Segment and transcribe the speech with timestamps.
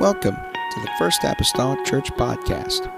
[0.00, 2.90] Welcome to the First Apostolic Church Podcast.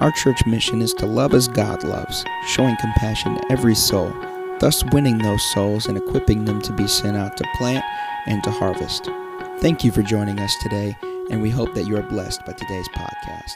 [0.00, 4.14] Our church mission is to love as God loves, showing compassion to every soul,
[4.60, 7.84] thus winning those souls and equipping them to be sent out to plant
[8.26, 9.10] and to harvest.
[9.58, 10.96] Thank you for joining us today,
[11.28, 13.54] and we hope that you are blessed by today's podcast.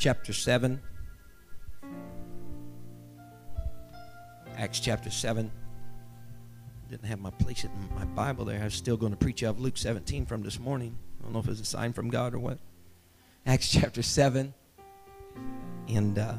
[0.00, 0.80] chapter 7.
[4.60, 5.50] Acts chapter 7.
[6.90, 8.60] Didn't have my place in my Bible there.
[8.60, 10.98] I was still going to preach out of Luke 17 from this morning.
[11.18, 12.58] I don't know if it's a sign from God or what.
[13.46, 14.52] Acts chapter 7
[15.88, 16.34] and uh,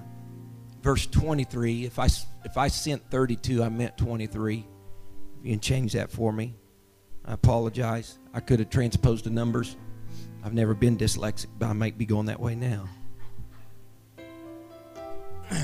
[0.83, 1.85] verse 23.
[1.85, 2.05] If I,
[2.45, 4.67] if I sent 32, I meant 23.
[5.39, 6.53] If you can change that for me,
[7.25, 8.19] I apologize.
[8.35, 9.75] I could have transposed the numbers.
[10.43, 12.87] I've never been dyslexic, but I might be going that way now.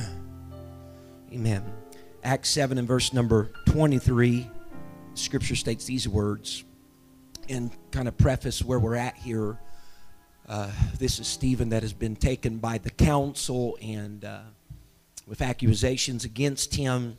[1.31, 1.76] Amen.
[2.27, 4.51] Acts 7 and verse number 23,
[5.13, 6.65] scripture states these words
[7.47, 9.57] and kind of preface where we're at here.
[10.45, 14.41] Uh, this is Stephen that has been taken by the council and uh,
[15.25, 17.17] with accusations against him.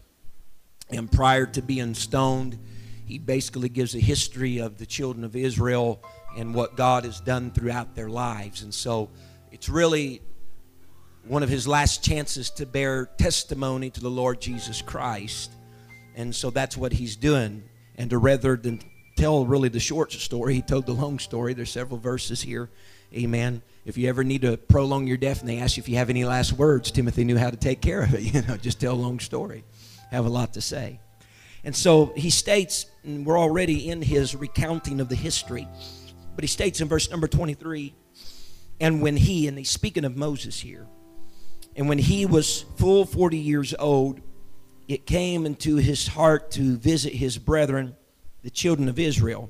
[0.90, 2.58] And prior to being stoned,
[3.06, 6.02] he basically gives a history of the children of Israel
[6.36, 8.60] and what God has done throughout their lives.
[8.60, 9.08] And so
[9.52, 10.20] it's really
[11.26, 15.52] one of his last chances to bear testimony to the Lord Jesus Christ.
[16.14, 17.64] And so that's what he's doing.
[17.96, 18.80] And to rather than
[19.16, 21.54] tell really the short story, he told the long story.
[21.54, 22.70] There's several verses here.
[23.14, 23.62] Amen.
[23.84, 26.10] If you ever need to prolong your death and they ask you if you have
[26.10, 28.20] any last words, Timothy knew how to take care of it.
[28.34, 29.64] You know, just tell a long story.
[30.10, 31.00] Have a lot to say.
[31.64, 35.66] And so he states, and we're already in his recounting of the history,
[36.34, 37.94] but he states in verse number 23,
[38.80, 40.86] and when he, and he's speaking of Moses here,
[41.78, 44.20] and when he was full 40 years old,
[44.88, 47.94] it came into his heart to visit his brethren,
[48.42, 49.48] the children of Israel.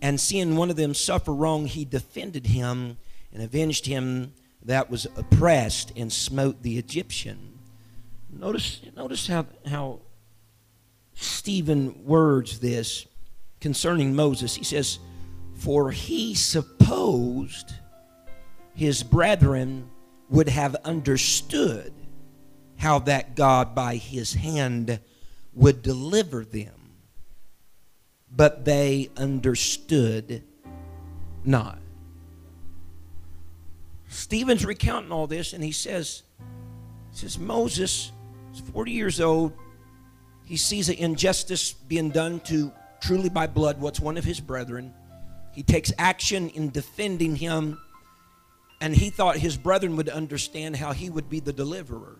[0.00, 2.98] And seeing one of them suffer wrong, he defended him
[3.32, 4.32] and avenged him
[4.64, 7.58] that was oppressed and smote the Egyptian.
[8.30, 9.98] Notice, notice how, how
[11.14, 13.06] Stephen words this
[13.58, 14.54] concerning Moses.
[14.54, 15.00] He says,
[15.56, 17.74] For he supposed
[18.72, 19.89] his brethren
[20.30, 21.92] would have understood
[22.78, 25.00] how that God by his hand
[25.52, 26.74] would deliver them.
[28.34, 30.44] But they understood
[31.44, 31.78] not.
[34.08, 36.22] Stephen's recounting all this and he says,
[37.10, 38.12] he says, Moses
[38.54, 39.52] is 40 years old.
[40.44, 44.94] He sees an injustice being done to truly by blood what's one of his brethren.
[45.52, 47.78] He takes action in defending him
[48.80, 52.18] and he thought his brethren would understand how he would be the deliverer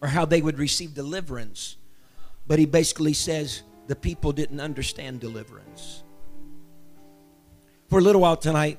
[0.00, 1.76] or how they would receive deliverance.
[2.46, 6.02] But he basically says the people didn't understand deliverance.
[7.88, 8.78] For a little while tonight,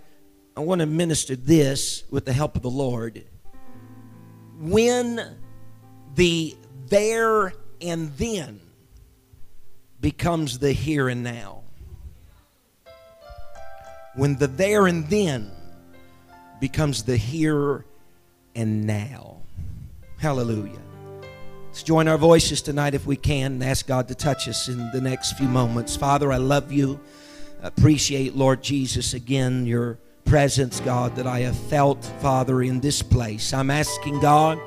[0.55, 3.23] I want to minister this with the help of the Lord.
[4.59, 5.37] When
[6.15, 6.55] the
[6.87, 8.59] there and then
[9.99, 11.63] becomes the here and now.
[14.15, 15.51] When the there and then
[16.59, 17.85] becomes the here
[18.55, 19.37] and now.
[20.19, 20.79] Hallelujah.
[21.67, 24.91] Let's join our voices tonight if we can and ask God to touch us in
[24.91, 25.95] the next few moments.
[25.95, 26.99] Father, I love you.
[27.61, 33.53] appreciate, Lord Jesus, again, your presence, God, that I have felt, Father, in this place.
[33.53, 34.59] I'm asking God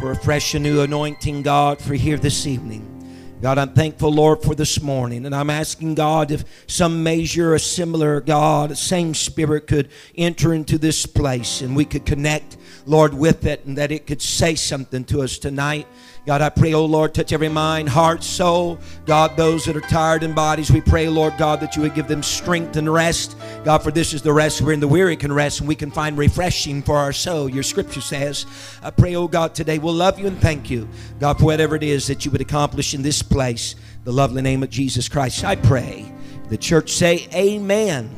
[0.00, 2.97] for a fresh and new anointing, God, for here this evening.
[3.40, 5.24] God, I'm thankful, Lord, for this morning.
[5.24, 10.76] And I'm asking God if some measure, a similar God, same spirit could enter into
[10.76, 15.04] this place and we could connect, Lord, with it and that it could say something
[15.04, 15.86] to us tonight.
[16.28, 18.78] God, I pray, oh Lord, touch every mind, heart, soul.
[19.06, 22.06] God, those that are tired in bodies, we pray, Lord God, that you would give
[22.06, 23.34] them strength and rest.
[23.64, 26.18] God, for this is the rest wherein the weary can rest and we can find
[26.18, 27.48] refreshing for our soul.
[27.48, 28.44] Your scripture says,
[28.82, 30.86] I pray, oh God, today we'll love you and thank you,
[31.18, 33.74] God, for whatever it is that you would accomplish in this place.
[34.04, 36.12] The lovely name of Jesus Christ, I pray.
[36.50, 38.14] The church say, Amen.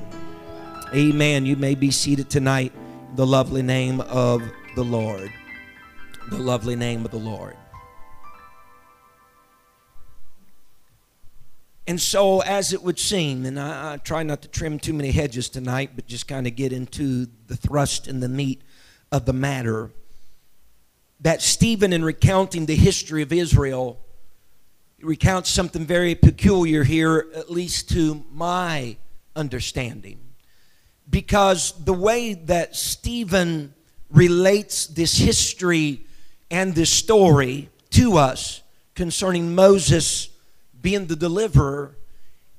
[0.93, 1.47] Amen.
[1.47, 2.73] You may be seated tonight.
[3.15, 4.43] The lovely name of
[4.75, 5.33] the Lord.
[6.31, 7.57] The lovely name of the Lord.
[11.91, 15.11] And so, as it would seem, and I, I, try not to trim too many
[15.11, 18.63] hedges tonight, but just kind of get into the thrust and the meat
[19.11, 19.91] of the matter,
[21.19, 23.99] that Stephen, in recounting the history of Israel,
[25.01, 28.97] recounts something very peculiar here, at least to my
[29.35, 30.21] understanding.
[31.11, 33.75] Because the way that Stephen
[34.13, 36.07] relates this history
[36.53, 38.63] and this story to us
[38.95, 40.29] concerning Moses
[40.81, 41.97] being the deliverer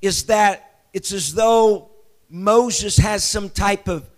[0.00, 1.90] is that it's as though
[2.28, 4.08] Moses has some type of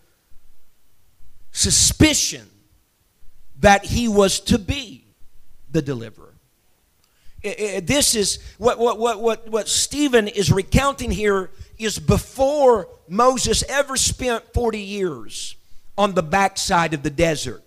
[1.51, 2.49] suspicion
[3.61, 5.05] that he was to be
[5.71, 6.35] the deliverer.
[7.43, 13.97] This is what, what, what, what, what Stephen is recounting here is before Moses ever
[13.97, 15.57] spent 40 years
[15.99, 17.64] on the backside of the desert.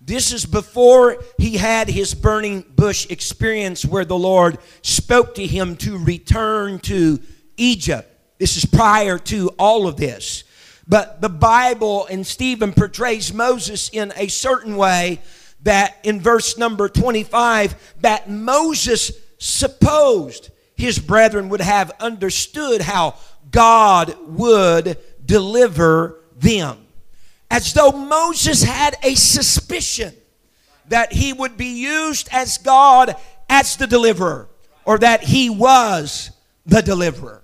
[0.00, 5.76] This is before he had his burning bush experience where the Lord spoke to him
[5.78, 7.20] to return to
[7.56, 8.08] Egypt.
[8.38, 10.44] This is prior to all of this.
[10.86, 15.20] But the Bible and Stephen portrays Moses in a certain way
[15.62, 23.16] that in verse number 25 that Moses supposed his brethren would have understood how
[23.50, 24.96] God would
[25.26, 26.87] deliver them
[27.50, 30.14] as though Moses had a suspicion
[30.88, 33.16] that he would be used as God
[33.48, 34.48] as the deliverer
[34.84, 36.30] or that he was
[36.66, 37.42] the deliverer.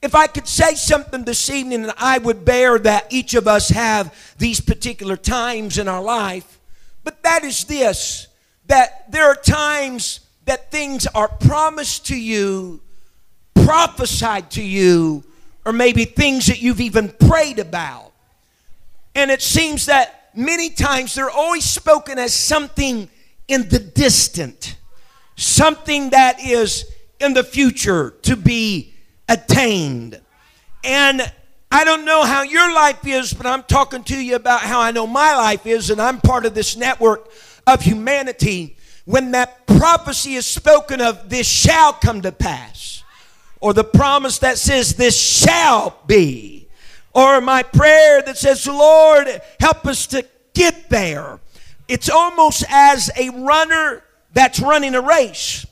[0.00, 3.68] If I could say something this evening, and I would bear that each of us
[3.68, 6.58] have these particular times in our life,
[7.04, 8.28] but that is this
[8.66, 12.80] that there are times that things are promised to you,
[13.54, 15.24] prophesied to you,
[15.64, 18.11] or maybe things that you've even prayed about
[19.14, 23.08] and it seems that many times they're always spoken as something
[23.48, 24.76] in the distant,
[25.36, 28.94] something that is in the future to be
[29.28, 30.20] attained.
[30.84, 31.32] And
[31.70, 34.90] I don't know how your life is, but I'm talking to you about how I
[34.90, 37.30] know my life is, and I'm part of this network
[37.66, 38.76] of humanity.
[39.04, 43.02] When that prophecy is spoken of, this shall come to pass,
[43.60, 46.61] or the promise that says, this shall be
[47.14, 49.28] or my prayer that says, Lord,
[49.60, 50.24] help us to
[50.54, 51.40] get there.
[51.88, 55.66] It's almost as a runner that's running a race.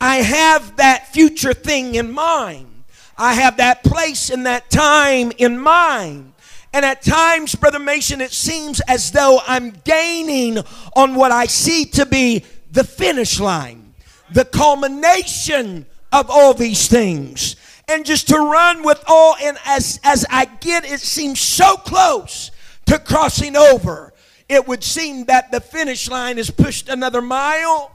[0.00, 2.84] I have that future thing in mind.
[3.18, 6.32] I have that place and that time in mind.
[6.72, 10.58] And at times, Brother Mason, it seems as though I'm gaining
[10.94, 13.94] on what I see to be the finish line,
[14.30, 17.56] the culmination of all these things
[17.88, 22.50] and just to run with all and as as I get it seems so close
[22.86, 24.12] to crossing over.
[24.48, 27.92] It would seem that the finish line is pushed another mile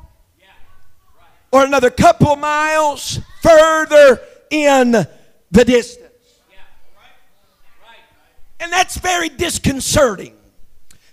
[1.51, 4.91] or another couple miles further in
[5.51, 6.07] the distance.
[8.59, 10.35] And that's very disconcerting.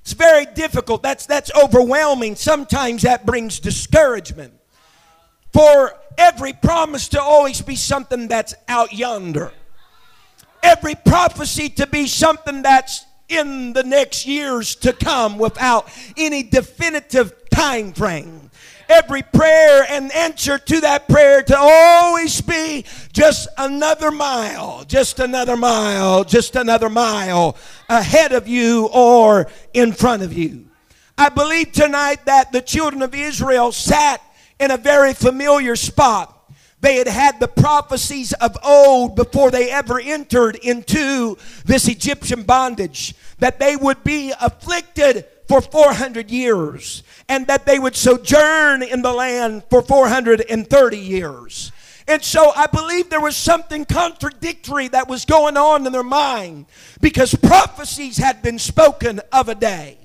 [0.00, 1.02] It's very difficult.
[1.02, 2.36] That's that's overwhelming.
[2.36, 4.57] Sometimes that brings discouragement
[5.52, 9.52] for every promise to always be something that's out yonder.
[10.62, 17.32] Every prophecy to be something that's in the next years to come without any definitive
[17.50, 18.50] time frame.
[18.88, 25.58] Every prayer and answer to that prayer to always be just another mile, just another
[25.58, 27.56] mile, just another mile
[27.90, 30.68] ahead of you or in front of you.
[31.18, 34.22] I believe tonight that the children of Israel sat
[34.60, 36.34] in a very familiar spot.
[36.80, 43.14] They had had the prophecies of old before they ever entered into this Egyptian bondage
[43.38, 49.12] that they would be afflicted for 400 years and that they would sojourn in the
[49.12, 51.72] land for 430 years.
[52.06, 56.66] And so I believe there was something contradictory that was going on in their mind
[57.00, 59.98] because prophecies had been spoken of a day,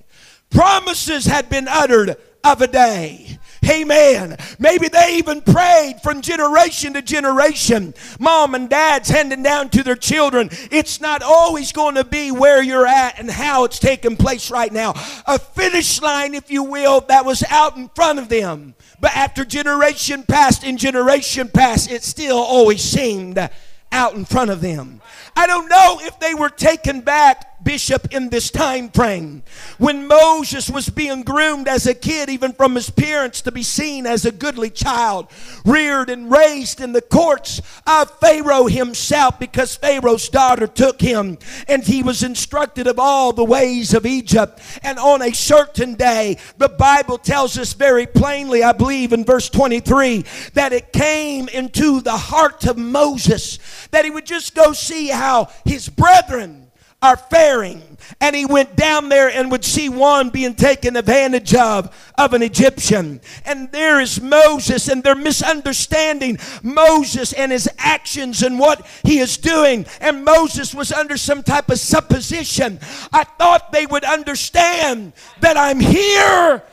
[0.50, 3.40] promises had been uttered of a day.
[3.70, 4.38] Amen.
[4.60, 7.94] Maybe they even prayed from generation to generation.
[8.20, 10.50] Mom and dad's handing down to their children.
[10.72, 14.72] It's not always going to be where you're at and how it's taking place right
[14.72, 14.94] now.
[15.26, 18.76] A finish line, if you will, that was out in front of them.
[19.00, 23.50] But after generation passed and generation passed, it still always seemed
[23.92, 25.02] out in front of them.
[25.36, 29.44] I don't know if they were taken back bishop in this time frame.
[29.78, 34.06] When Moses was being groomed as a kid, even from his parents, to be seen
[34.06, 35.28] as a goodly child,
[35.66, 41.84] reared and raised in the courts of Pharaoh himself, because Pharaoh's daughter took him and
[41.84, 44.60] he was instructed of all the ways of Egypt.
[44.84, 49.50] And on a certain day, the Bible tells us very plainly, I believe in verse
[49.50, 53.60] 23, that it came into the heart of Moses
[53.92, 56.63] that he would just go see how his brethren
[57.04, 57.84] are faring.
[58.20, 62.42] And he went down there and would see one being taken advantage of, of an
[62.42, 63.20] Egyptian.
[63.46, 69.38] And there is Moses, and they're misunderstanding Moses and his actions and what he is
[69.38, 69.86] doing.
[70.00, 72.80] And Moses was under some type of supposition.
[73.12, 76.64] I thought they would understand that I'm here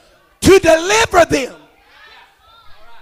[0.40, 1.56] to deliver them.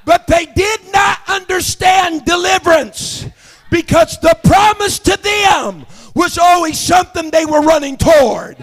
[0.06, 3.26] But they did not understand deliverance
[3.70, 5.84] because the promise to them
[6.18, 8.56] was always something they were running toward.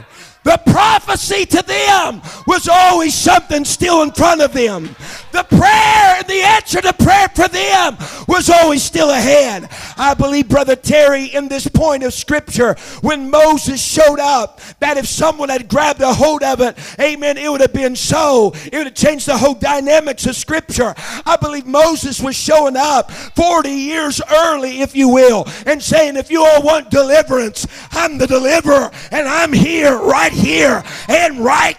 [0.46, 4.96] The prophecy to them was always something still in front of them.
[5.32, 7.98] The prayer and the answer to prayer for them
[8.28, 9.68] was always still ahead.
[9.98, 15.08] I believe, Brother Terry, in this point of Scripture, when Moses showed up, that if
[15.08, 18.54] someone had grabbed a hold of it, amen, it would have been so.
[18.72, 20.94] It would have changed the whole dynamics of Scripture.
[21.26, 26.30] I believe Moses was showing up 40 years early, if you will, and saying, if
[26.30, 31.78] you all want deliverance, I'm the deliverer, and I'm here right here and right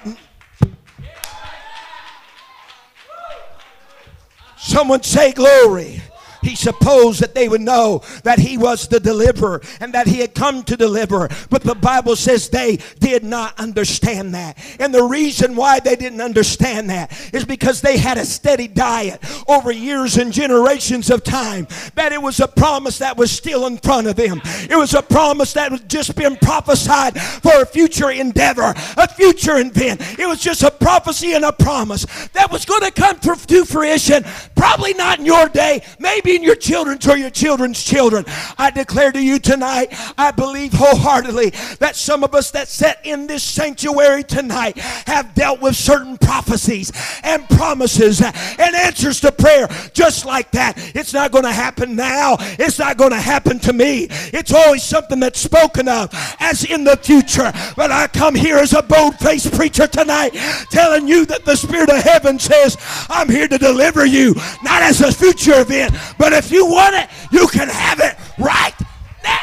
[4.66, 6.02] Someone say glory.
[6.46, 10.32] He supposed that they would know that he was the deliverer and that he had
[10.32, 11.28] come to deliver.
[11.50, 14.56] But the Bible says they did not understand that.
[14.78, 19.20] And the reason why they didn't understand that is because they had a steady diet
[19.48, 21.66] over years and generations of time.
[21.96, 24.40] That it was a promise that was still in front of them.
[24.70, 29.58] It was a promise that had just been prophesied for a future endeavor, a future
[29.58, 30.00] event.
[30.16, 34.24] It was just a prophecy and a promise that was going to come to fruition.
[34.54, 38.24] Probably not in your day, maybe your children to your children's children.
[38.58, 39.88] I declare to you tonight,
[40.18, 45.60] I believe wholeheartedly that some of us that sat in this sanctuary tonight have dealt
[45.60, 50.74] with certain prophecies and promises and answers to prayer just like that.
[50.94, 52.36] It's not going to happen now.
[52.40, 54.08] It's not going to happen to me.
[54.10, 57.52] It's always something that's spoken of as in the future.
[57.76, 60.30] But I come here as a bold faced preacher tonight
[60.70, 62.76] telling you that the Spirit of heaven says,
[63.08, 67.08] I'm here to deliver you, not as a future event, but if you want it,
[67.30, 68.74] you can have it right
[69.22, 69.38] now.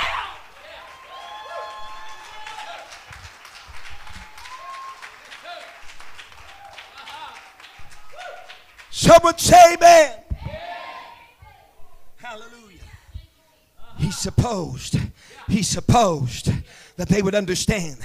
[8.90, 10.20] Someone say amen.
[12.18, 12.80] Hallelujah.
[13.98, 14.98] He supposed,
[15.48, 16.50] he supposed
[16.98, 17.98] that they would understand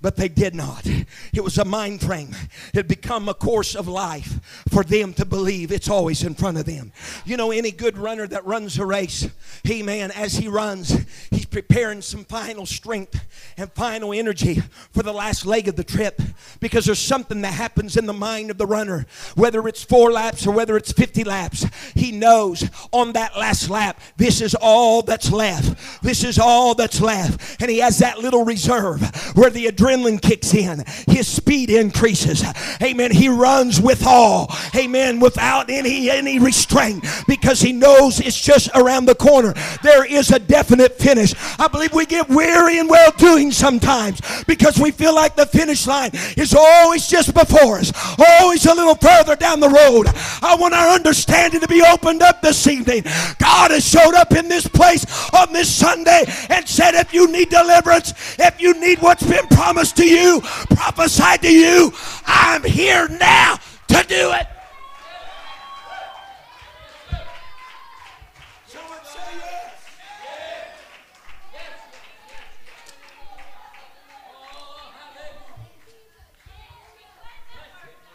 [0.00, 0.86] but they did not.
[1.32, 2.34] It was a mind frame.
[2.68, 6.58] It had become a course of life for them to believe it's always in front
[6.58, 6.92] of them.
[7.24, 9.28] You know, any good runner that runs a race,
[9.64, 10.96] he man, as he runs,
[11.30, 13.24] he's preparing some final strength
[13.56, 14.62] and final energy
[14.92, 16.20] for the last leg of the trip
[16.60, 20.46] because there's something that happens in the mind of the runner, whether it's four laps
[20.46, 21.66] or whether it's 50 laps.
[21.94, 26.02] He knows on that last lap, this is all that's left.
[26.02, 27.60] This is all that's left.
[27.60, 29.00] And he has that little reserve
[29.36, 32.44] where the adrenaline kicks in, his speed increases.
[32.82, 33.12] Amen.
[33.12, 34.52] He runs with all.
[34.74, 35.20] Amen.
[35.20, 39.54] Without any any restraint because he knows it's just around the corner.
[39.82, 41.34] There is a definite finish.
[41.58, 45.86] I believe we get weary and well doing sometimes because we feel like the finish
[45.86, 50.06] line is always just before us, always a little further down the road.
[50.42, 53.02] I want our understanding to be opened up this evening.
[53.38, 57.50] God has showed up in this place on this Sunday and said, if you need
[57.50, 61.92] deliverance, if you need what's been promised, to you, prophesied to you.
[62.26, 63.58] I'm here now
[63.88, 64.46] to do it.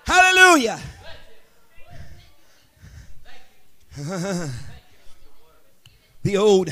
[0.05, 0.79] Hallelujah.
[6.24, 6.70] the old.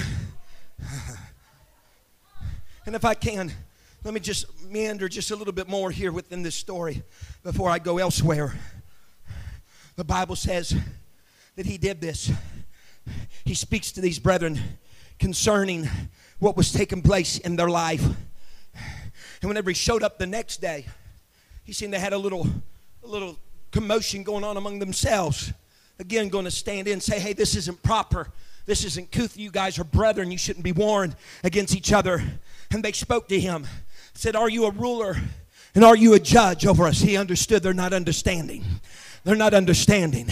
[2.86, 3.52] And if I can,
[4.04, 7.04] let me just meander just a little bit more here within this story
[7.44, 8.54] before I go elsewhere.
[9.96, 10.74] The Bible says
[11.56, 12.32] that he did this.
[13.44, 14.60] He speaks to these brethren
[15.20, 15.90] concerning
[16.40, 18.04] what was taking place in their life.
[19.42, 20.86] And whenever he showed up the next day,
[21.66, 22.48] he seen they had a little,
[23.04, 23.38] a little
[23.72, 25.52] commotion going on among themselves.
[26.00, 28.30] Again, going to stand in and say, hey, this isn't proper.
[28.66, 29.38] This isn't couth.
[29.38, 30.32] You guys are brethren.
[30.32, 32.24] You shouldn't be warned against each other.
[32.72, 33.66] And they spoke to him
[34.14, 35.16] said, Are you a ruler?
[35.76, 37.00] And are you a judge over us?
[37.00, 38.64] He understood they're not understanding.
[39.24, 40.28] They're not understanding.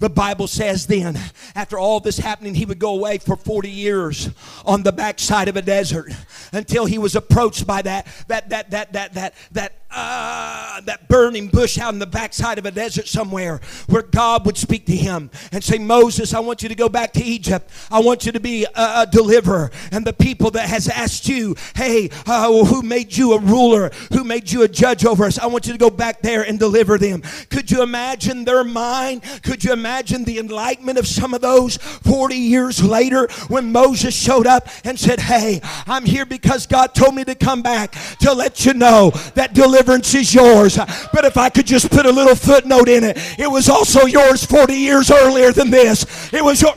[0.00, 1.18] The Bible says then,
[1.54, 4.30] after all this happening, he would go away for 40 years
[4.66, 6.12] on the backside of a desert
[6.52, 11.48] until he was approached by that, that, that, that, that, that, that, uh, that burning
[11.48, 15.30] bush out in the backside of a desert somewhere where God would speak to him
[15.52, 17.70] and say, Moses, I want you to go back to Egypt.
[17.90, 19.70] I want you to be a, a deliverer.
[19.90, 23.90] And the people that has asked you, hey, uh, who made you a ruler?
[24.12, 25.38] Who made you a judge over us?
[25.38, 27.22] I want you to go back there and deliver them.
[27.50, 29.22] Could you imagine their mind?
[29.42, 34.46] Could you imagine the enlightenment of some of those 40 years later when Moses showed
[34.46, 38.64] up and said, hey, I'm here because God told me to come back to let
[38.64, 40.78] you know that deliverance deliverance is yours.
[41.12, 44.44] But if I could just put a little footnote in it, it was also yours
[44.44, 46.32] 40 years earlier than this.
[46.32, 46.74] It was your.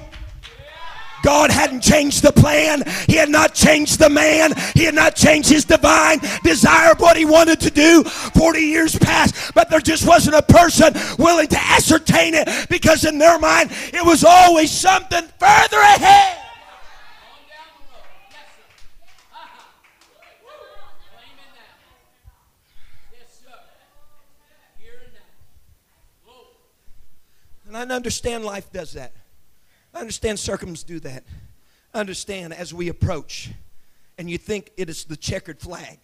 [1.23, 2.83] God hadn't changed the plan.
[3.07, 4.53] He had not changed the man.
[4.75, 8.95] He had not changed his divine desire of what he wanted to do 40 years
[8.95, 9.53] past.
[9.55, 14.05] But there just wasn't a person willing to ascertain it because in their mind it
[14.05, 16.44] was always something further ahead.
[27.75, 29.11] And I understand life does that.
[29.93, 31.25] I understand circums do that.
[31.93, 33.51] I understand as we approach
[34.17, 35.99] and you think it is the checkered flag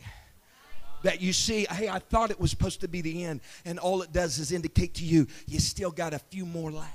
[1.04, 4.02] that you see, hey, I thought it was supposed to be the end, and all
[4.02, 6.92] it does is indicate to you you still got a few more laps.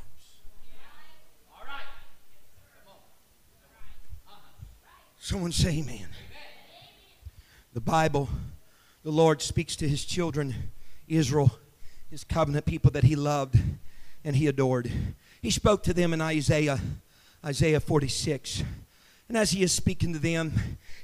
[5.18, 6.06] Someone say amen.
[7.73, 8.28] The Bible,
[9.02, 10.54] the Lord speaks to his children,
[11.09, 11.59] Israel,
[12.11, 13.59] his covenant people that he loved
[14.26, 14.90] and he adored.
[15.40, 16.80] He spoke to them in Isaiah,
[17.45, 18.64] Isaiah 46.
[19.28, 20.52] And as he is speaking to them,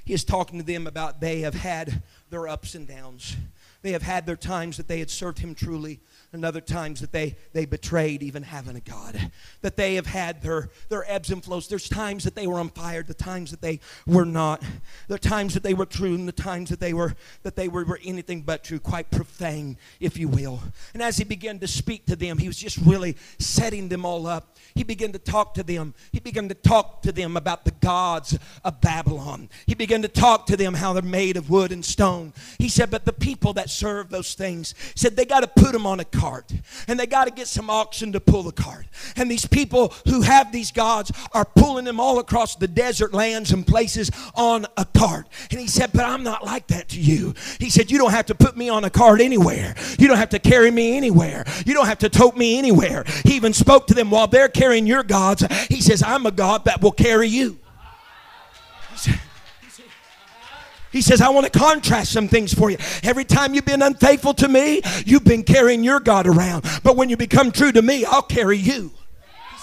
[0.03, 3.37] he is talking to them about they have had their ups and downs.
[3.81, 6.01] They have had their times that they had served him truly
[6.33, 9.31] and other times that they, they betrayed even having a God.
[9.61, 11.67] That they have had their, their ebbs and flows.
[11.67, 14.63] There's times that they were on fire, the times that they were not.
[15.07, 17.13] The times that they were true and the times that they were
[17.43, 20.59] that they were, were anything but true, quite profane, if you will.
[20.93, 24.25] And as he began to speak to them, he was just really setting them all
[24.25, 24.57] up.
[24.73, 25.93] He began to talk to them.
[26.11, 29.49] He began to talk to them about the gods of Babylon.
[29.67, 32.33] He began to talk to them how they're made of wood and stone.
[32.57, 35.85] He said, but the people that serve those things said they got to put them
[35.85, 36.22] on a cart
[36.87, 38.85] and they got to get some oxen to pull the cart.
[39.15, 43.51] And these people who have these gods are pulling them all across the desert lands
[43.51, 45.27] and places on a cart.
[45.51, 47.33] And he said, But I'm not like that to you.
[47.59, 49.75] He said, You don't have to put me on a cart anywhere.
[49.99, 51.45] You don't have to carry me anywhere.
[51.65, 53.03] You don't have to tote me anywhere.
[53.25, 55.45] He even spoke to them while they're carrying your gods.
[55.69, 57.59] He says, I'm a God that will carry you.
[60.93, 62.77] He says, I want to contrast some things for you.
[63.01, 66.63] Every time you've been unfaithful to me, you've been carrying your God around.
[66.83, 68.91] But when you become true to me, I'll carry you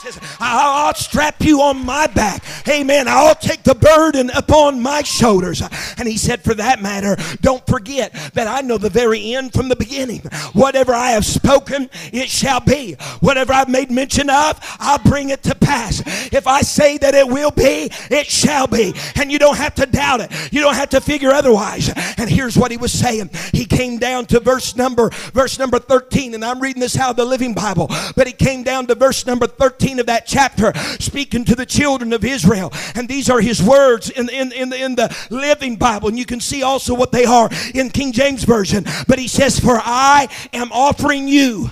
[0.01, 2.43] says, I'll strap you on my back.
[2.69, 3.07] Amen.
[3.09, 5.63] I'll take the burden upon my shoulders.
[5.99, 9.69] And he said, For that matter, don't forget that I know the very end from
[9.69, 10.21] the beginning.
[10.53, 12.95] Whatever I have spoken, it shall be.
[13.21, 16.03] Whatever I've made mention of, I'll bring it to pass.
[16.33, 18.95] If I say that it will be, it shall be.
[19.17, 20.33] And you don't have to doubt it.
[20.53, 21.93] You don't have to figure otherwise.
[22.17, 23.31] And here's what he was saying.
[23.53, 27.17] He came down to verse number, verse number 13, and I'm reading this out of
[27.17, 27.89] the Living Bible.
[28.17, 32.13] But he came down to verse number 13 of that chapter, speaking to the children
[32.13, 32.73] of Israel.
[32.95, 36.09] And these are his words in, in, in, the, in the Living Bible.
[36.09, 38.85] And you can see also what they are in King James Version.
[39.09, 41.71] But he says, For I am offering you.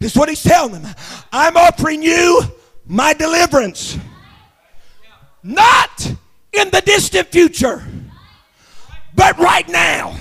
[0.00, 0.94] This is what he's telling them.
[1.32, 2.42] I'm offering you
[2.86, 3.98] my deliverance.
[5.42, 6.14] Not
[6.52, 7.84] in the distant future,
[9.14, 10.16] but right now.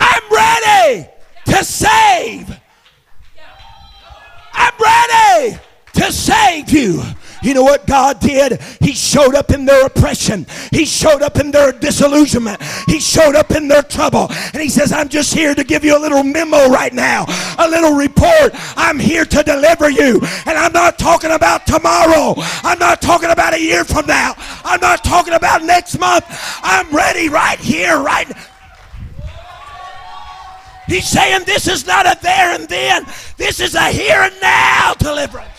[0.00, 1.08] I'm ready
[1.46, 2.58] to save.
[4.52, 5.58] I'm ready
[5.96, 7.02] to save you.
[7.42, 8.60] You know what God did?
[8.80, 10.46] He showed up in their oppression.
[10.72, 12.62] He showed up in their disillusionment.
[12.86, 14.28] He showed up in their trouble.
[14.52, 17.24] And he says, I'm just here to give you a little memo right now,
[17.58, 18.52] a little report.
[18.76, 20.20] I'm here to deliver you.
[20.46, 22.34] And I'm not talking about tomorrow.
[22.64, 24.34] I'm not talking about a year from now.
[24.64, 26.24] I'm not talking about next month.
[26.62, 28.42] I'm ready right here, right now.
[30.88, 33.04] He's saying this is not a there and then.
[33.36, 35.55] This is a here and now deliverance.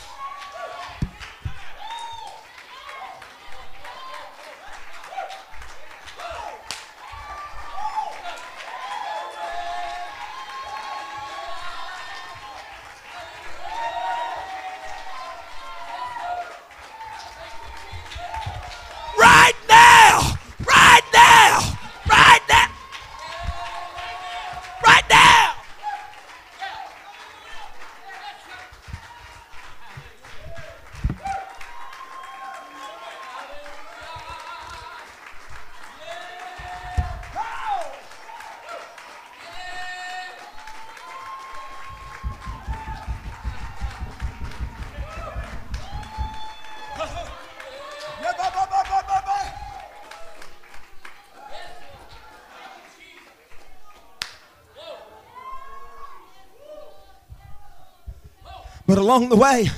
[58.98, 59.70] But along the way,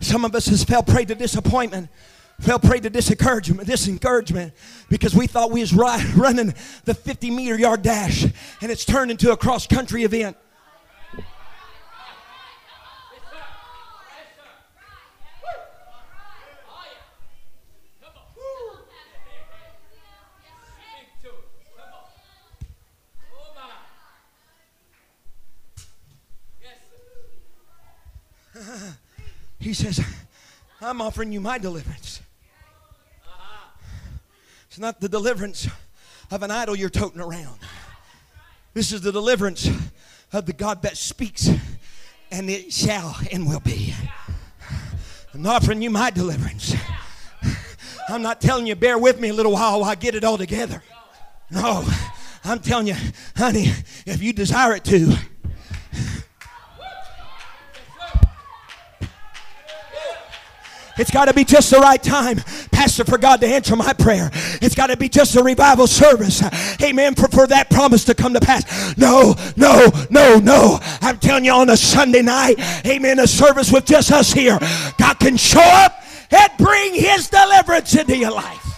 [0.00, 1.90] some of us has fell prey to disappointment.
[2.40, 4.52] fell prey to discouragement, disencouragement
[4.88, 6.54] because we thought we was right, running
[6.86, 10.38] the 50 meter yard dash and it's turned into a cross country event.
[29.74, 30.04] Says,
[30.80, 32.20] I'm offering you my deliverance.
[34.68, 35.68] It's not the deliverance
[36.30, 37.58] of an idol you're toting around.
[38.72, 39.70] This is the deliverance
[40.32, 41.48] of the God that speaks,
[42.30, 43.94] and it shall and will be.
[45.32, 46.74] I'm offering you my deliverance.
[48.08, 50.36] I'm not telling you, bear with me a little while while I get it all
[50.36, 50.82] together.
[51.50, 51.86] No,
[52.44, 52.96] I'm telling you,
[53.36, 53.68] honey,
[54.06, 55.16] if you desire it to,
[60.96, 62.36] It's got to be just the right time,
[62.70, 64.30] Pastor, for God to answer my prayer.
[64.62, 66.42] It's got to be just a revival service.
[66.82, 67.14] Amen.
[67.14, 68.96] For, for that promise to come to pass.
[68.96, 70.78] No, no, no, no.
[71.00, 74.58] I'm telling you on a Sunday night, amen, a service with just us here.
[74.98, 78.73] God can show up and bring his deliverance into your life.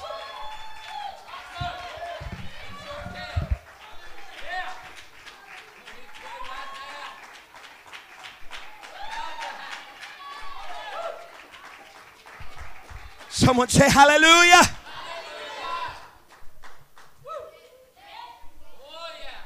[13.37, 14.63] Someone say hallelujah.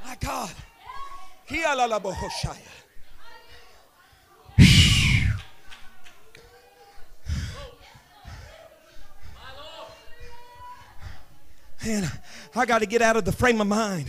[0.06, 0.50] My God.
[11.84, 12.08] Man,
[12.54, 14.06] I got to get out of the frame of mind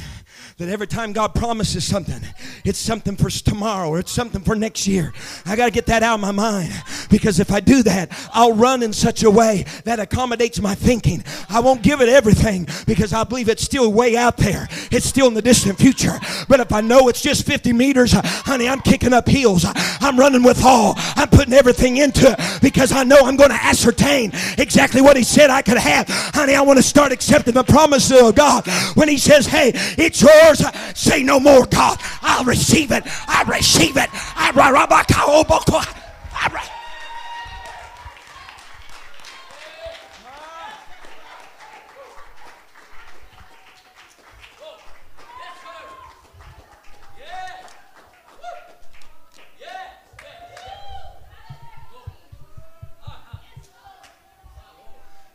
[0.61, 2.21] that every time God promises something,
[2.63, 5.11] it's something for tomorrow or it's something for next year.
[5.43, 6.71] I got to get that out of my mind
[7.09, 11.23] because if I do that, I'll run in such a way that accommodates my thinking.
[11.49, 14.67] I won't give it everything because I believe it's still way out there.
[14.91, 16.19] It's still in the distant future.
[16.47, 19.65] But if I know it's just 50 meters, honey, I'm kicking up heels.
[19.65, 20.93] I'm running with all.
[21.15, 25.23] I'm putting everything into it because I know I'm going to ascertain exactly what He
[25.23, 26.07] said I could have.
[26.07, 30.21] Honey, I want to start accepting the promises of God when He says, hey, it's
[30.21, 30.50] yours
[30.95, 31.99] Say no more, God.
[32.21, 33.03] I'll receive it.
[33.27, 34.09] I receive it.
[34.13, 34.81] I, I,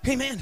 [0.08, 0.38] Amen.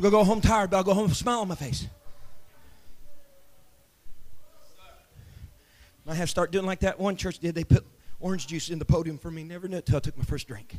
[0.00, 1.54] I'm going to go home tired, but I'll go home with a smile on my
[1.54, 1.86] face.
[6.08, 7.54] I have to start doing like that one church did.
[7.54, 7.84] They put
[8.18, 9.44] orange juice in the podium for me.
[9.44, 10.78] Never knew until I took my first drink.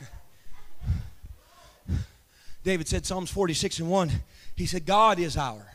[2.64, 4.10] David said Psalms 46 and 1.
[4.56, 5.74] He said, God is our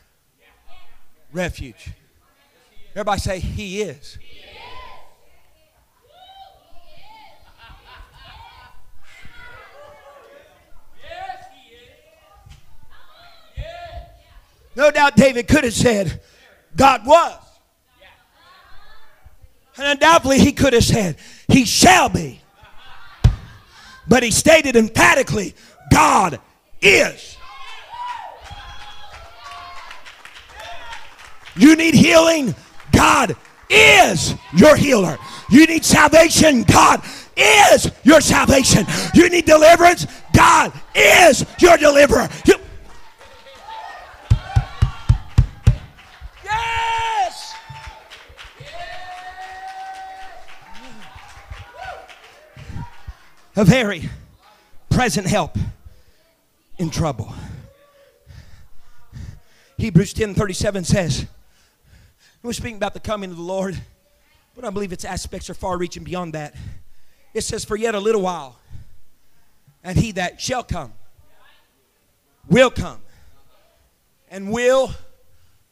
[1.32, 1.90] refuge.
[2.90, 4.18] Everybody say, He is.
[14.76, 16.20] No doubt David could have said,
[16.76, 17.38] God was.
[19.78, 21.16] And undoubtedly he could have said,
[21.48, 22.40] He shall be.
[24.08, 25.54] But he stated emphatically,
[25.90, 26.38] God
[26.80, 27.36] is.
[31.56, 32.54] You need healing,
[32.92, 33.34] God
[33.70, 35.16] is your healer.
[35.50, 37.02] You need salvation, God
[37.36, 38.86] is your salvation.
[39.14, 42.28] You need deliverance, God is your deliverer.
[42.44, 42.56] You,
[53.56, 54.08] a very
[54.90, 55.56] present help
[56.78, 57.32] in trouble.
[59.78, 61.26] Hebrews 10 37 says,
[62.46, 63.76] we're speaking about the coming of the Lord,
[64.54, 66.54] but I believe its aspects are far reaching beyond that.
[67.34, 68.56] It says, For yet a little while,
[69.82, 70.92] and he that shall come
[72.48, 73.00] will come
[74.30, 74.92] and will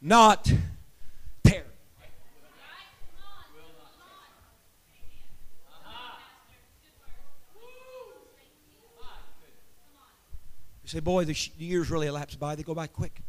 [0.01, 0.51] not
[10.85, 12.53] You say, boy, the, years really elapse by.
[12.53, 13.19] They go by quick.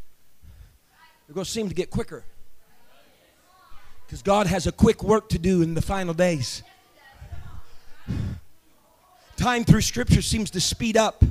[1.27, 2.23] They're going to seem to get quicker.
[4.05, 6.63] Because God has a quick work to do in the final days.
[9.39, 11.25] Time through Scripture seems to speed up.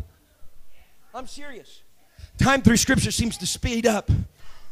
[1.14, 1.84] I'm serious.
[2.40, 4.10] Time through Scripture seems to speed up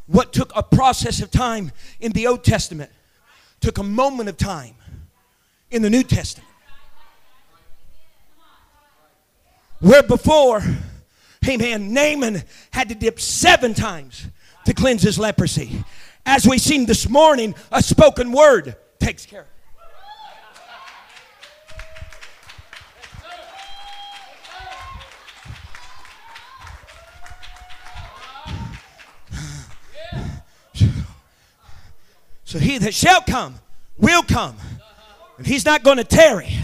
[0.08, 2.90] What took a process of time in the Old Testament
[3.62, 4.74] took a moment of time
[5.70, 6.50] in the New Testament.
[9.82, 10.64] Where before,
[11.48, 14.28] amen, Naaman had to dip seven times
[14.66, 15.84] to cleanse his leprosy.
[16.26, 19.48] As we seen this morning, a spoken word takes care.
[32.46, 33.56] So he that shall come
[33.98, 34.56] will come.
[35.40, 36.56] And he's not going to tarry.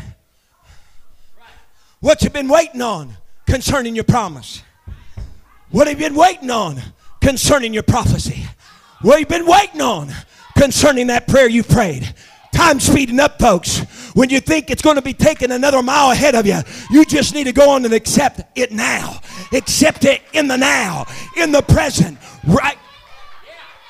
[2.00, 4.62] What you've been waiting on concerning your promise?
[5.72, 6.82] What have you been waiting on
[7.22, 8.46] concerning your prophecy?
[9.02, 10.12] What have you been waiting on
[10.58, 12.14] concerning that prayer you prayed?
[12.54, 13.80] Time's speeding up, folks.
[14.16, 17.34] When you think it's going to be taking another mile ahead of you, you just
[17.34, 19.22] need to go on and accept it now.
[19.54, 21.06] Accept it in the now,
[21.38, 22.78] in the present, right?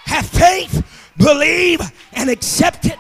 [0.06, 0.86] Have faith
[1.20, 1.82] believe,
[2.14, 2.98] and accept it.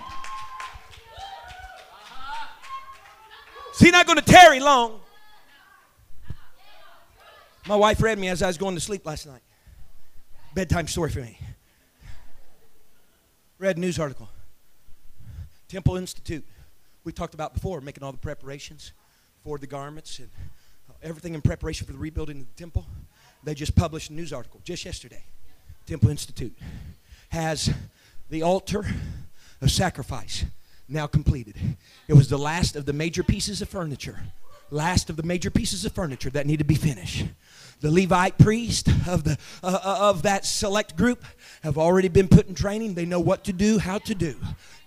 [3.79, 4.98] He's not going to tarry long.
[7.67, 9.41] My wife read me as I was going to sleep last night.
[10.55, 11.37] Bedtime story for me.
[13.59, 14.29] Read a news article.
[15.67, 16.45] Temple Institute.
[17.03, 18.93] We talked about before, making all the preparations
[19.43, 20.29] for the garments and
[21.03, 22.85] everything in preparation for the rebuilding of the temple.
[23.43, 25.23] They just published a news article just yesterday.
[25.85, 26.57] Temple Institute
[27.29, 27.73] has
[28.29, 28.85] the altar
[29.61, 30.45] of sacrifice
[30.87, 31.55] now completed.
[32.07, 34.19] It was the last of the major pieces of furniture,
[34.71, 37.25] last of the major pieces of furniture that need to be finished.
[37.81, 41.23] The Levite priest of, the, uh, uh, of that select group
[41.63, 42.93] have already been put in training.
[42.93, 44.35] They know what to do, how to do.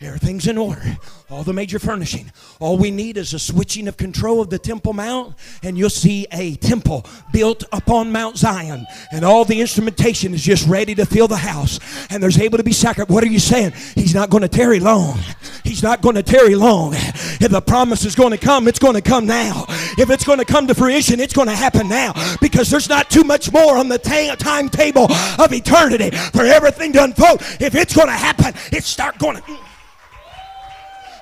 [0.04, 0.98] Everything's in order.
[1.30, 2.30] All the major furnishing.
[2.60, 6.26] All we need is a switching of control of the Temple Mount, and you'll see
[6.32, 8.86] a temple built upon Mount Zion.
[9.12, 11.80] And all the instrumentation is just ready to fill the house.
[12.10, 13.10] And there's able to be sacrificed.
[13.10, 13.72] What are you saying?
[13.94, 15.18] He's not going to tarry long.
[15.64, 16.94] He's not going to tarry long.
[16.94, 19.64] If the promise is going to come, it's going to come now.
[19.98, 22.12] If it's going to come to fruition, it's going to happen now.
[22.40, 27.40] Because there's not too much more on the timetable of eternity for everything to unfold.
[27.60, 29.42] If it's going to happen, it's start going to.
[29.42, 29.71] Mm.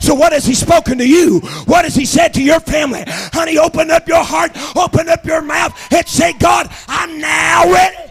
[0.00, 1.40] So, what has He spoken to you?
[1.66, 3.04] What has He said to your family?
[3.06, 8.10] Honey, open up your heart, open up your mouth, and say, God, I'm now ready.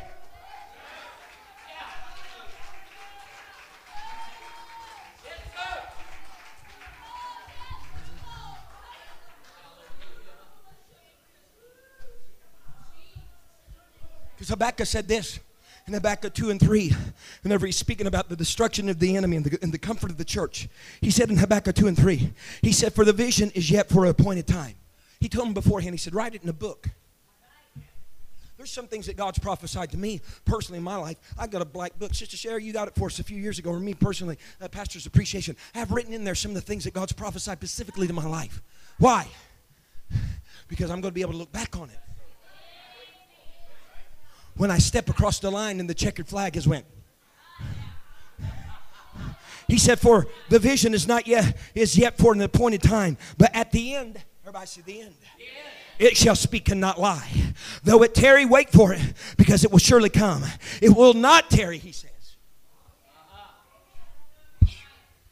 [14.36, 15.40] Because Habakkuk said this
[15.90, 16.94] in Habakkuk 2 and 3,
[17.42, 20.18] whenever he's speaking about the destruction of the enemy and the, and the comfort of
[20.18, 20.70] the church,
[21.02, 24.06] he said in Habakkuk 2 and 3, he said, For the vision is yet for
[24.06, 24.76] an appointed time.
[25.20, 26.90] He told him beforehand, he said, Write it in a book.
[28.56, 31.18] There's some things that God's prophesied to me personally in my life.
[31.38, 32.14] I got a black book.
[32.14, 34.68] Sister Sherry, you got it for us a few years ago, or me personally, uh,
[34.68, 35.56] Pastor's Appreciation.
[35.74, 38.62] I've written in there some of the things that God's prophesied specifically to my life.
[39.00, 39.28] Why?
[40.68, 41.98] Because I'm going to be able to look back on it
[44.60, 46.86] when I step across the line and the checkered flag has went.
[49.70, 53.56] He said, For the vision is not yet is yet for an appointed time, but
[53.56, 55.14] at the end, everybody say the end.
[55.98, 57.54] It shall speak and not lie.
[57.86, 59.02] Though it tarry, wait for it,
[59.38, 60.44] because it will surely come.
[60.82, 62.12] It will not tarry, he says.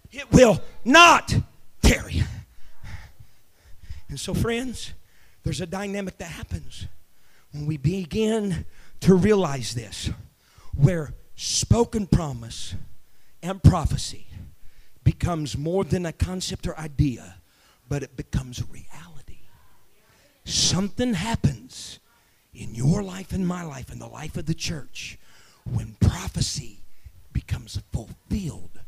[0.10, 1.36] It will not
[1.82, 2.24] tarry.
[4.08, 4.94] And so, friends,
[5.44, 6.88] there's a dynamic that happens
[7.52, 8.66] when we begin
[9.02, 10.10] to realize this
[10.76, 12.76] where spoken promise
[13.42, 14.28] and prophecy
[15.04, 17.36] becomes more than a concept or idea,
[17.88, 19.40] but it becomes reality.
[20.44, 22.00] Something happens
[22.54, 25.18] in your life and my life and the life of the church
[25.64, 26.80] when prophecy
[27.34, 28.80] becomes a fulfilled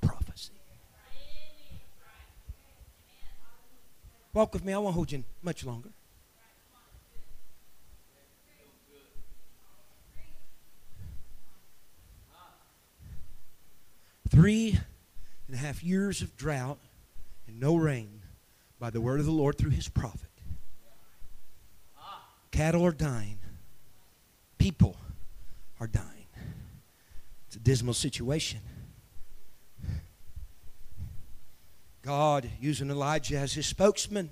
[0.00, 0.52] prophecy.
[4.32, 4.72] Walk with me.
[4.72, 5.90] I won't hold you much longer.
[14.30, 14.78] Three
[15.48, 16.78] and a half years of drought
[17.48, 18.22] and no rain
[18.78, 20.28] by the word of the Lord through his prophet.
[22.52, 23.38] Cattle are dying.
[24.58, 24.96] People
[25.80, 26.06] are dying.
[27.48, 28.60] It's a dismal situation.
[32.02, 34.30] God, using Elijah as his spokesman,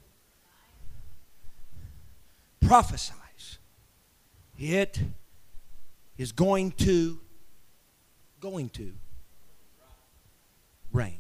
[2.61, 3.59] prophesies.
[4.59, 5.01] It
[6.17, 7.19] is going to,
[8.41, 8.93] going to
[10.93, 11.19] rain.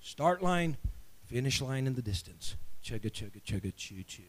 [0.00, 0.76] Start line,
[1.26, 2.56] finish line in the distance.
[2.82, 4.22] Chugga, chugga, chugga, choo, choo.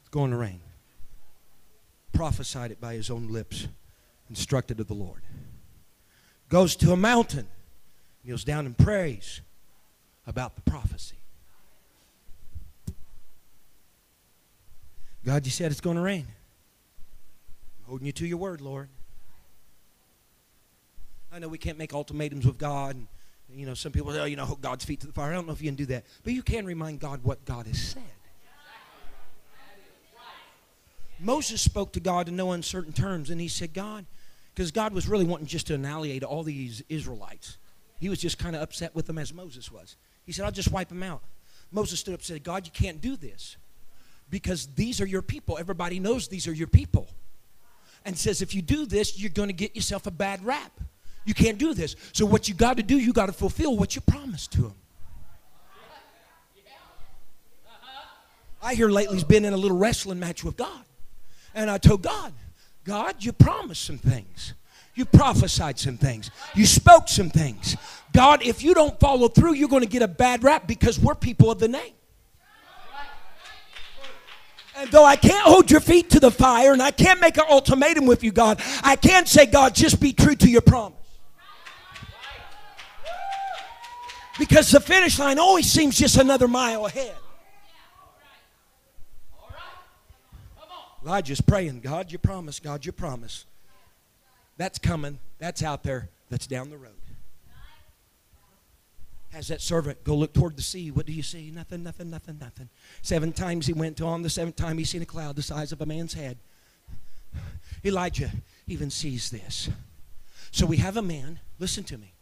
[0.00, 0.60] It's going to rain.
[2.12, 3.66] prophesied it by his own lips,
[4.28, 5.22] instructed of the Lord.
[6.48, 7.48] Goes to a mountain,
[8.22, 9.40] kneels down and prays
[10.26, 11.16] about the prophecy.
[15.24, 16.26] God, you said it's going to rain.
[17.80, 18.88] I'm holding you to your word, Lord.
[21.32, 22.94] I know we can't make ultimatums with God.
[22.94, 23.06] And,
[23.54, 25.30] you know, some people say, oh, you know, God's feet to the fire.
[25.30, 26.04] I don't know if you can do that.
[26.24, 28.02] But you can remind God what God has said.
[31.18, 34.04] Moses spoke to God in no uncertain terms, and he said, God,
[34.54, 37.58] because God was really wanting just to annihilate all these Israelites.
[38.00, 39.96] He was just kind of upset with them as Moses was.
[40.26, 41.22] He said, I'll just wipe them out.
[41.70, 43.56] Moses stood up and said, God, you can't do this
[44.30, 45.56] because these are your people.
[45.58, 47.08] Everybody knows these are your people.
[48.04, 50.72] And says, if you do this, you're going to get yourself a bad rap.
[51.24, 51.96] You can't do this.
[52.12, 54.74] So what you got to do, you got to fulfill what you promised to them.
[58.62, 60.84] I hear lately he's been in a little wrestling match with God.
[61.54, 62.32] And I told God,
[62.84, 64.54] God, you promised some things.
[64.94, 66.30] You prophesied some things.
[66.54, 67.76] You spoke some things.
[68.12, 71.14] God, if you don't follow through, you're going to get a bad rap because we're
[71.14, 71.94] people of the name.
[74.76, 77.44] And though I can't hold your feet to the fire and I can't make an
[77.48, 81.01] ultimatum with you, God, I can say, God, just be true to your promise.
[84.38, 87.14] Because the finish line always seems just another mile ahead.
[91.04, 93.44] Elijah's praying, God, you promise, God, you promise.
[94.56, 95.18] That's coming.
[95.38, 96.08] That's out there.
[96.30, 96.92] That's down the road.
[99.30, 100.90] Has that servant go look toward the sea.
[100.90, 101.50] What do you see?
[101.50, 102.68] Nothing, nothing, nothing, nothing.
[103.00, 104.22] Seven times he went on.
[104.22, 106.36] The seventh time he seen a cloud the size of a man's head.
[107.84, 108.30] Elijah
[108.66, 109.70] even sees this.
[110.50, 112.12] So we have a man, listen to me.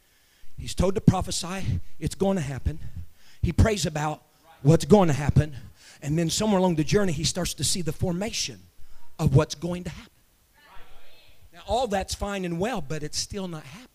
[0.61, 2.79] He's told to prophesy, it's going to happen.
[3.41, 4.23] He prays about
[4.63, 5.57] what's going to happen.
[6.03, 8.61] And then somewhere along the journey, he starts to see the formation
[9.19, 10.13] of what's going to happen.
[11.53, 13.87] Now, all that's fine and well, but it's still not happening.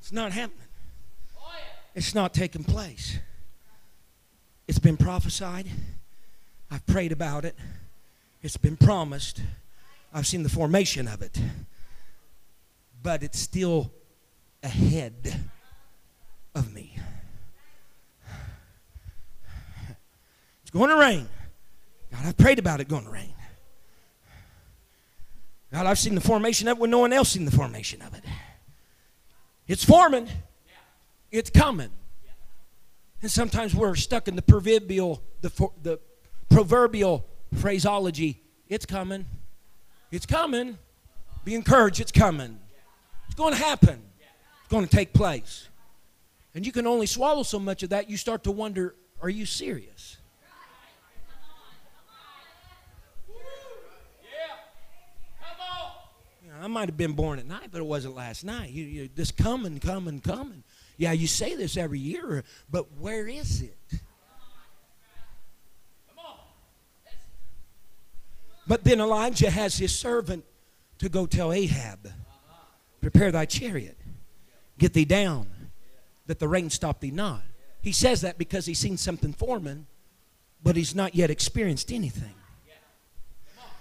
[0.00, 0.66] It's not happening.
[1.94, 3.18] It's not taking place.
[4.68, 5.66] It's been prophesied.
[6.70, 7.56] I've prayed about it.
[8.42, 9.42] It's been promised.
[10.12, 11.38] I've seen the formation of it.
[13.02, 13.92] But it's still
[14.62, 15.34] ahead
[16.54, 16.96] of me.
[20.62, 21.28] It's going to rain.
[22.12, 23.34] God, I've prayed about it going to rain.
[25.72, 28.14] God, I've seen the formation of it when no one else seen the formation of
[28.14, 28.24] it.
[29.68, 30.28] It's forming.
[31.30, 31.90] It's coming.
[33.22, 36.00] And sometimes we're stuck in the proverbial, the, the
[36.48, 38.42] proverbial phraseology.
[38.68, 39.26] It's coming.
[40.10, 40.78] It's coming.
[41.44, 42.00] Be encouraged.
[42.00, 42.58] It's coming.
[43.26, 44.02] It's going to happen.
[44.18, 45.68] It's going to take place.
[46.54, 49.44] And you can only swallow so much of that, you start to wonder are you
[49.44, 50.16] serious?
[56.62, 58.70] I might have been born at night, but it wasn't last night.
[58.70, 60.62] You, you, this coming, coming, coming.
[60.98, 63.78] Yeah, you say this every year, but where is it?
[68.70, 70.44] But then Elijah has his servant
[70.98, 72.08] to go tell Ahab,
[73.00, 73.98] prepare thy chariot,
[74.78, 75.48] get thee down,
[76.26, 77.42] that the rain stop thee not.
[77.82, 79.88] He says that because he's seen something forming,
[80.62, 82.32] but he's not yet experienced anything.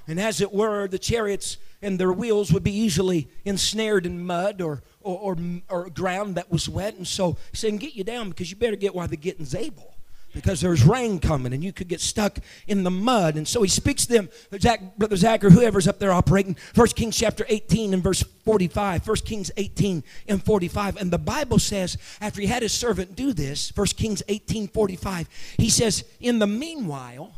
[0.08, 4.60] And as it were, the chariots and their wheels would be easily ensnared in mud
[4.60, 5.38] or, or, or,
[5.70, 6.96] or ground that was wet.
[6.96, 9.99] And so he's saying, Get you down because you better get while the getting's able
[10.34, 13.36] because there's rain coming and you could get stuck in the mud.
[13.36, 16.88] And so he speaks to them, Zach, Brother Zach or whoever's up there operating, 1
[16.90, 19.08] Kings chapter 18 and verse 45.
[19.08, 20.98] 1 Kings 18 and 45.
[20.98, 25.30] And the Bible says, after he had his servant do this, 1 Kings 18 45,
[25.58, 27.36] he says, In the meanwhile,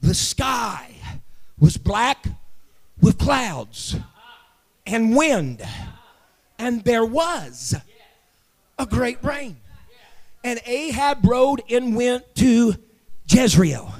[0.00, 0.90] the sky
[1.58, 2.26] was black
[3.00, 3.96] with clouds
[4.86, 5.62] and wind,
[6.58, 7.74] and there was
[8.78, 9.56] a great rain.
[10.44, 12.74] And Ahab rode and went to
[13.28, 13.92] Jezreel.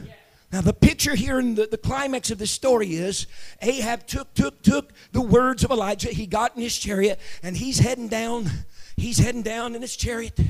[0.50, 3.26] Now, the picture here in the, the climax of the story is
[3.60, 6.08] Ahab took, took, took the words of Elijah.
[6.08, 8.48] He got in his chariot and he's heading down.
[8.96, 10.40] He's heading down in his chariot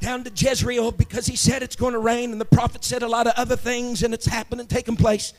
[0.00, 3.08] down to Jezreel because he said it's going to rain and the prophet said a
[3.08, 5.32] lot of other things and it's happening, taking place.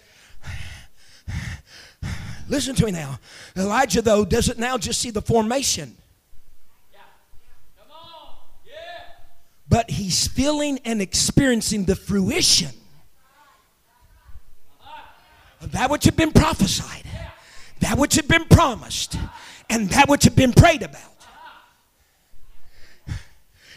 [2.49, 3.20] Listen to me now.
[3.55, 5.95] Elijah, though, doesn't now just see the formation.
[9.70, 12.72] But he's feeling and experiencing the fruition
[15.61, 17.03] of that which had been prophesied,
[17.82, 19.18] that which had been promised,
[19.70, 21.01] and that which had been prayed about.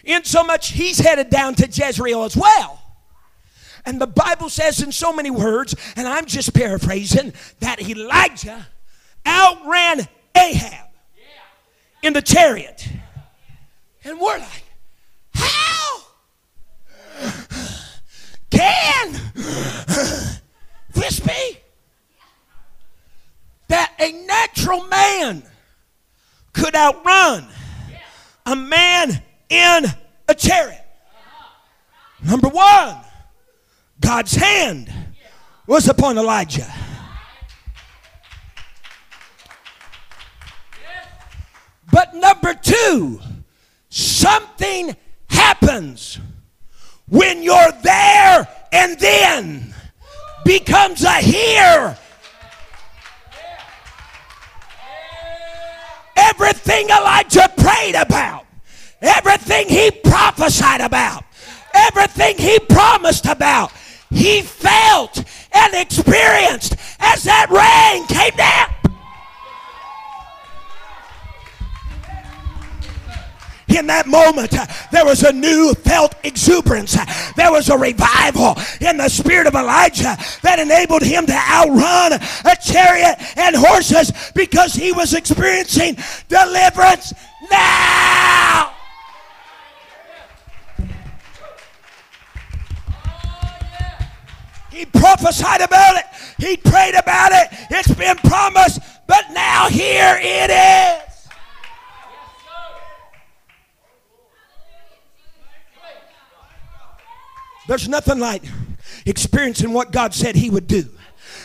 [0.05, 2.83] In so much, he's headed down to Jezreel as well.
[3.85, 8.67] And the Bible says in so many words, and I'm just paraphrasing, that Elijah
[9.27, 10.89] outran Ahab
[12.03, 12.89] in the chariot.
[14.05, 14.65] And we're like,
[18.51, 19.13] can
[20.93, 21.59] this be?
[23.69, 25.43] That a natural man
[26.53, 27.47] could outrun
[28.47, 29.85] a man in
[30.29, 30.85] a chariot.
[32.23, 32.97] Number one,
[34.01, 34.93] God's hand
[35.67, 36.71] was upon Elijah.
[41.91, 43.21] But number two,
[43.89, 44.97] something
[45.29, 46.19] happens
[47.11, 49.75] when you're there and then
[50.45, 51.99] becomes a here.
[56.17, 58.47] Everything Elijah prayed about,
[59.03, 61.25] everything he prophesied about,
[61.75, 63.73] everything he promised about,
[64.11, 68.80] he felt and experienced as that rain came down.
[73.77, 74.55] In that moment,
[74.91, 76.97] there was a new felt exuberance.
[77.37, 82.57] There was a revival in the spirit of Elijah that enabled him to outrun a
[82.63, 85.97] chariot and horses because he was experiencing
[86.29, 87.13] deliverance
[87.51, 88.73] now.
[94.71, 96.05] He prophesied about it.
[96.39, 97.49] He prayed about it.
[97.71, 101.10] It's been promised, but now here it is.
[107.71, 108.43] There's nothing like
[109.07, 110.89] experiencing what God said He would do.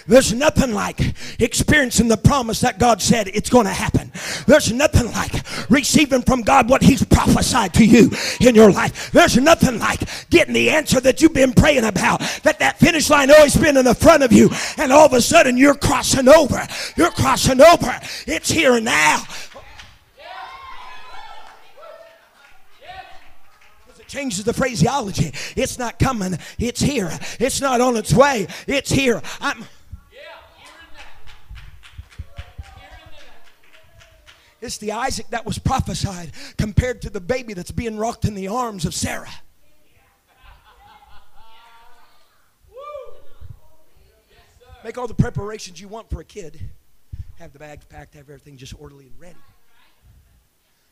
[0.07, 0.99] There's nothing like
[1.39, 4.11] experiencing the promise that God said it's going to happen.
[4.47, 8.09] There's nothing like receiving from God what He's prophesied to you
[8.41, 9.11] in your life.
[9.11, 9.99] There's nothing like
[10.31, 12.21] getting the answer that you've been praying about.
[12.41, 14.49] That that finish line always been in the front of you,
[14.79, 16.67] and all of a sudden you're crossing over.
[16.97, 17.99] You're crossing over.
[18.25, 19.25] It's here and now.
[24.07, 25.31] Changes the phraseology.
[25.55, 27.11] It's not coming, it's here.
[27.39, 29.21] It's not on its way, it's here.
[29.41, 29.65] I'm.
[34.61, 38.47] It's the Isaac that was prophesied compared to the baby that's being rocked in the
[38.47, 39.29] arms of Sarah.
[44.83, 46.59] Make all the preparations you want for a kid.
[47.39, 49.39] Have the bags packed, have everything just orderly and ready.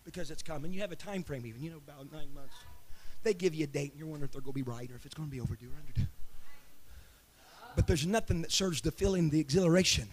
[0.04, 0.74] Because it's coming.
[0.74, 2.56] You have a time frame, even, you know, about nine months.
[3.24, 4.96] They give you a date and you're wondering if they're going to be right or
[4.96, 6.08] if it's going to be overdue or underdue.
[7.76, 10.08] But there's nothing that serves the feeling, the exhilaration,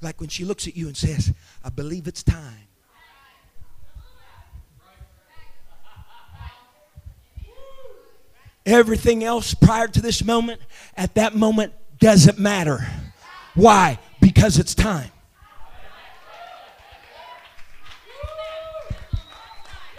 [0.00, 1.32] like when she looks at you and says,
[1.64, 2.68] I believe it's time.
[8.66, 10.60] Everything else prior to this moment,
[10.96, 12.86] at that moment, doesn't matter.
[13.54, 13.98] Why?
[14.20, 15.10] Because it's time.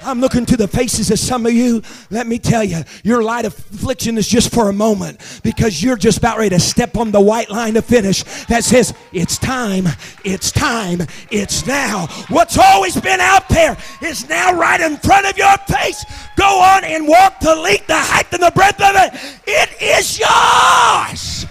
[0.04, 1.82] I'm looking to the faces of some of you.
[2.10, 6.18] Let me tell you, your light affliction is just for a moment because you're just
[6.18, 9.88] about ready to step on the white line to finish that says, It's time,
[10.24, 12.08] it's time, it's now.
[12.30, 16.04] What's always been out there is now right in front of your face.
[16.36, 19.40] Go on and walk the length, the height, and the breadth of it.
[19.46, 21.46] It is yours.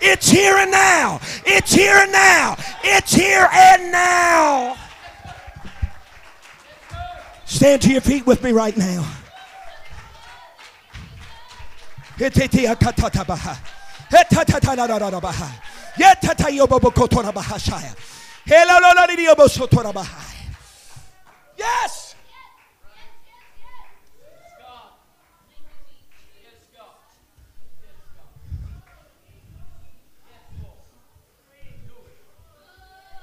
[0.00, 1.20] It's here and now.
[1.44, 2.56] It's here and now.
[2.84, 4.76] It's here and now.
[7.46, 9.08] Stand to your feet with me right now.
[21.56, 22.14] Yes.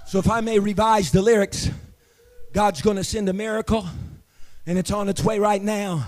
[0.06, 1.70] So, if I may revise the lyrics,
[2.54, 3.88] God's going to send a miracle
[4.66, 6.08] and it's on its way right now.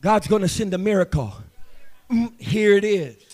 [0.00, 1.32] God's going to send a miracle.
[2.10, 3.31] Mm, here it is.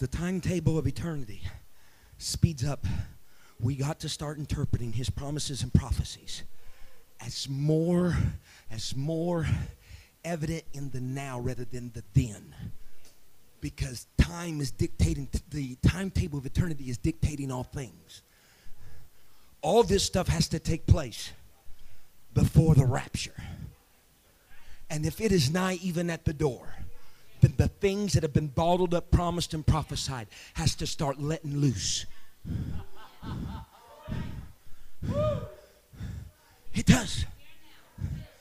[0.00, 1.42] The timetable of eternity
[2.16, 2.86] speeds up,
[3.60, 6.42] we got to start interpreting his promises and prophecies
[7.24, 8.16] as more,
[8.70, 9.46] as more
[10.24, 12.54] evident in the now rather than the then.
[13.60, 18.22] Because time is dictating, the timetable of eternity is dictating all things.
[19.60, 21.30] All this stuff has to take place
[22.32, 23.36] before the rapture.
[24.88, 26.74] And if it is nigh even at the door,
[27.60, 32.06] the things that have been bottled up, promised, and prophesied has to start letting loose.
[36.72, 37.26] It does.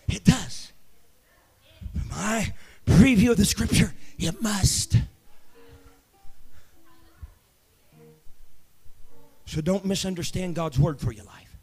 [0.08, 0.72] It does.
[2.10, 2.54] My
[2.86, 4.96] preview of the scripture, it must.
[9.46, 11.58] So don't misunderstand God's word for your life.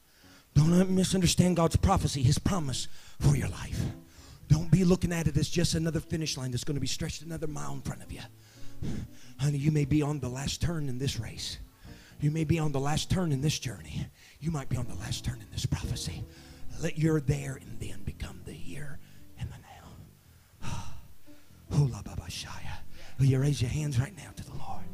[0.55, 2.87] Don't misunderstand God's prophecy, His promise
[3.19, 3.81] for your life.
[4.87, 7.73] Looking at it as just another finish line that's going to be stretched another mile
[7.73, 8.21] in front of you.
[9.37, 11.59] Honey, you may be on the last turn in this race.
[12.21, 14.07] You may be on the last turn in this journey.
[14.39, 16.23] You might be on the last turn in this prophecy.
[16.81, 19.01] Let your there and then become the here
[19.41, 19.57] and the
[20.69, 20.69] now.
[21.77, 22.79] Hula Baba Shaya.
[23.19, 24.85] Will you raise your hands right now to the Lord?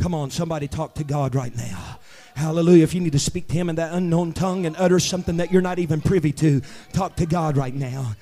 [0.00, 1.98] Come on, somebody talk to God right now.
[2.36, 2.84] Hallelujah.
[2.84, 5.50] If you need to speak to Him in that unknown tongue and utter something that
[5.50, 6.60] you're not even privy to,
[6.92, 8.14] talk to God right now.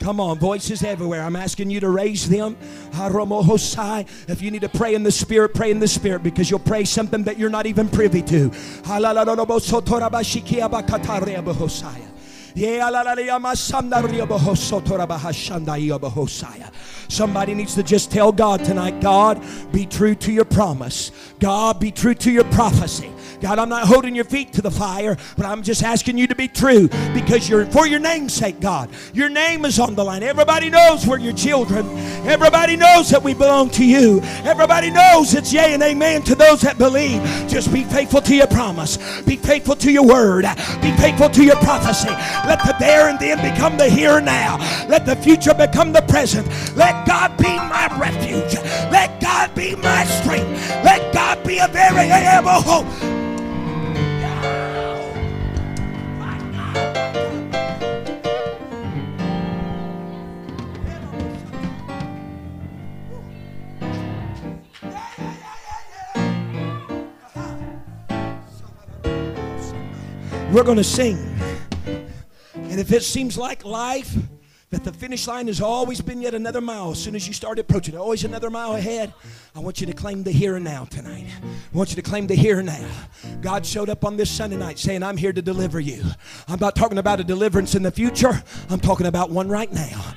[0.00, 1.22] Come on, voices everywhere.
[1.22, 2.56] I'm asking you to raise them.
[2.92, 6.84] If you need to pray in the Spirit, pray in the Spirit because you'll pray
[6.84, 8.50] something that you're not even privy to.
[17.08, 19.40] Somebody needs to just tell God tonight, God,
[19.72, 21.10] be true to your promise.
[21.40, 23.10] God, be true to your prophecy.
[23.40, 26.34] God, I'm not holding your feet to the fire, but I'm just asking you to
[26.34, 28.90] be true because you're for your name's sake, God.
[29.12, 30.22] Your name is on the line.
[30.22, 31.86] Everybody knows we're your children.
[32.26, 34.20] Everybody knows that we belong to you.
[34.44, 37.22] Everybody knows it's yea and amen to those that believe.
[37.48, 38.96] Just be faithful to your promise.
[39.22, 40.44] Be faithful to your word.
[40.82, 42.08] Be faithful to your prophecy.
[42.08, 44.56] Let the there and then become the here and now.
[44.88, 46.46] Let the future become the present.
[46.76, 48.54] Let God be my refuge.
[48.90, 50.68] Let God be my strength.
[50.84, 53.27] Let God be a very able hope.
[70.50, 71.18] We're going to sing.
[72.54, 74.16] And if it seems like life,
[74.70, 77.58] that the finish line has always been yet another mile as soon as you start
[77.58, 79.14] approaching always another mile ahead.
[79.54, 81.26] I want you to claim the here and now tonight.
[81.42, 82.88] I want you to claim the here and now.
[83.40, 86.02] God showed up on this Sunday night saying, I'm here to deliver you.
[86.48, 90.14] I'm not talking about a deliverance in the future, I'm talking about one right now.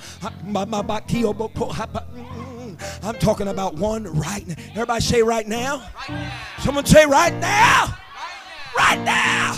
[3.03, 4.55] I'm talking about one right now.
[4.71, 5.88] Everybody say right now.
[6.59, 7.97] Someone say right now.
[8.77, 9.57] Right now.